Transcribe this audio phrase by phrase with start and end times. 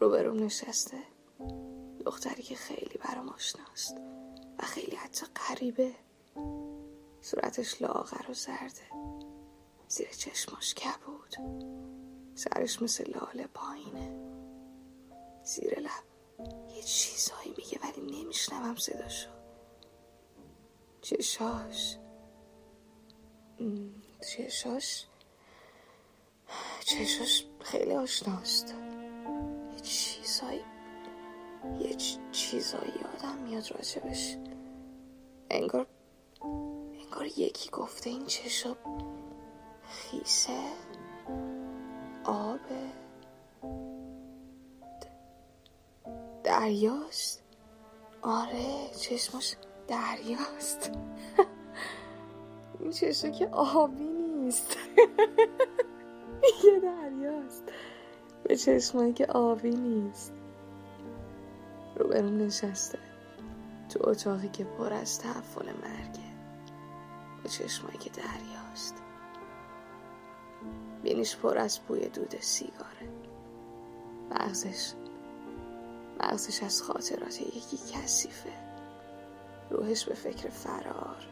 [0.00, 0.98] روبروم نشسته.
[2.06, 3.96] دختری که خیلی برام آشناست
[4.58, 5.92] و خیلی حتی قریبه
[7.20, 8.86] صورتش لاغر و زرده.
[9.88, 11.36] زیر چشماش کبود.
[12.34, 14.26] سرش مثل لاله پایینه.
[15.44, 16.06] زیر لب
[16.76, 19.30] یه چیزایی میگه ولی نمیشنوم صداشو.
[21.02, 21.96] چشاش.
[24.20, 25.06] چشاش.
[26.84, 28.74] چشاش خیلی آشناست.
[29.86, 30.64] چیزایی
[31.80, 31.94] یه
[32.32, 34.36] چیزایی یادم میاد راجبش
[35.50, 35.86] انگار
[37.00, 38.76] انگار یکی گفته این چشا
[39.88, 40.58] خیسه
[42.24, 42.92] آبه
[46.44, 47.42] دریاست.
[48.22, 49.56] آره چشمش
[49.88, 50.90] دریاست.
[52.80, 54.76] این چشم که آبی نیست.
[56.64, 57.62] یه دریاست.
[58.48, 60.32] به چشمایی که آبی نیست.
[61.96, 62.98] روبرون نشسته.
[63.88, 66.26] تو اتاقی که پر از تحفل مرگه
[67.42, 68.94] با چشمایی که دریاست.
[71.02, 73.08] بینیش پر از بوی دود سیگاره.
[74.30, 74.92] مغزش.
[76.20, 78.52] مغزش از خاطرات یکی کثیفه.
[79.70, 81.26] روحش به فکر فرار.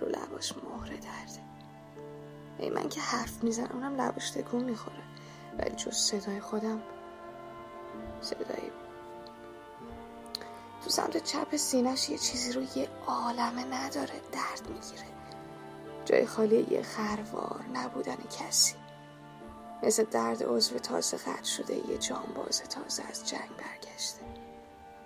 [0.00, 1.46] رو لباش مهره درده.
[2.58, 5.15] ای من که حرف می‌زنم اونم لباش تکون می‌خوره.
[5.58, 6.82] ولی جز صدای خودم
[8.20, 8.70] صدای
[10.84, 15.06] تو سمت چپ سینش یه چیزی رو یه عالمه نداره درد می‌گیره.
[16.04, 18.74] جای خالی یه خروار نبودن کسی.
[19.82, 24.22] مثل درد عضو تازه قطع شده یه جانباز تازه از جنگ برگشته.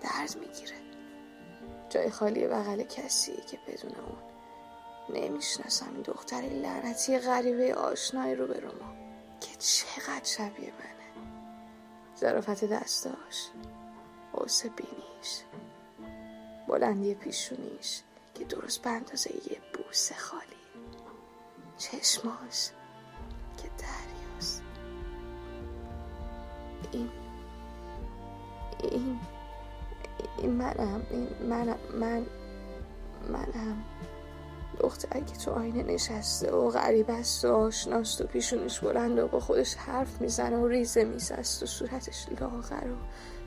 [0.01, 0.77] درد می‌گیره.
[1.89, 4.19] جای خالی بغل کسی که بدون اون
[5.21, 5.91] نمی‌شناسم.
[5.95, 9.00] این دختر لعنتی غریبه آشنایی رو به ما
[9.41, 11.27] که چقدر شبیه منه.
[12.17, 13.51] ظرافت دستاش
[14.33, 15.43] قوس بینیش
[16.69, 18.03] بلندی پیشونیش
[18.35, 20.45] که درست به اندازه یه بوسه خالی.
[21.79, 22.71] چشماش
[23.57, 24.63] که دریاست.
[26.93, 27.11] این
[28.83, 29.21] این
[30.39, 32.27] این منم این منم من
[33.29, 33.85] منم.
[34.81, 39.41] دختری که تو آینه نشسته و غریب است و آشناست و پیشونش بلنده و با
[39.41, 42.97] خودش حرف می‌زنه و ریزه میزست و صورتش لاغر و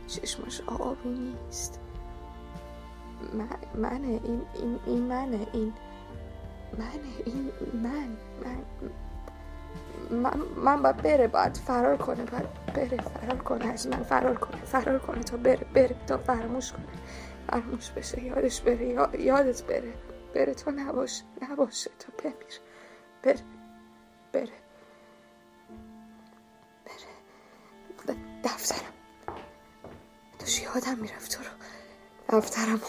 [0.07, 1.79] چشماش آبی نیست.
[3.33, 4.07] من منه.
[4.07, 5.47] این این این منه.
[5.53, 5.73] این
[6.77, 7.13] منه.
[7.25, 7.51] این
[7.83, 8.17] من.
[8.43, 8.63] من
[10.11, 11.27] من, من باید بره.
[11.27, 12.25] باید فرار کنه.
[12.25, 12.97] باید بره.
[12.97, 13.65] فرار کنه.
[13.65, 14.61] از من فرار کنه.
[14.65, 15.65] فرار کنه تا بره.
[15.73, 16.85] بره تا فراموش کنه.
[17.47, 18.23] فراموش بشه.
[18.23, 19.09] یادش بره.
[19.19, 19.93] یادت بره.
[20.33, 22.59] بره تا نباشه نباشه تا بمیر.
[23.23, 23.39] بره
[24.33, 24.63] بره.
[26.85, 28.15] بره.
[28.43, 28.93] دفترم.
[30.39, 31.49] داشت یادم می‌رفت تو رو.
[32.39, 32.81] دفترم